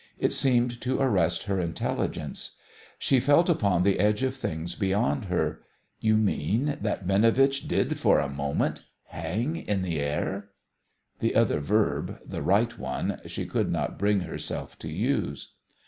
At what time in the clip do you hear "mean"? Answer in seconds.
6.17-6.79